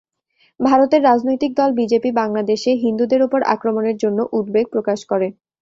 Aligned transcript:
ভারতের 0.59 1.01
রাজনৈতিক 1.03 1.51
দল 1.55 1.69
বিজেপি, 1.79 2.09
বাংলাদেশে 2.21 2.71
হিন্দুদের 2.83 3.21
উপর 3.23 3.39
আক্রমণের 3.53 3.97
জন্য 4.03 4.19
উদ্বেগ 4.37 4.65
প্রকাশ 4.73 4.99
করে। 5.11 5.27